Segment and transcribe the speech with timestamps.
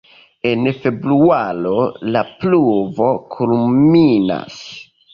[0.51, 1.75] En februaro
[2.17, 4.61] la pluvo kulminas.